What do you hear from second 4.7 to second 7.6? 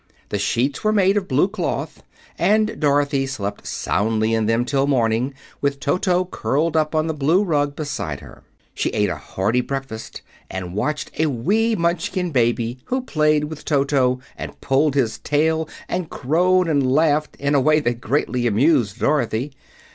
morning, with Toto curled up on the blue